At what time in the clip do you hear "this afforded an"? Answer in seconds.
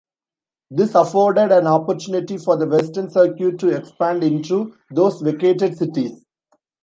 0.71-1.67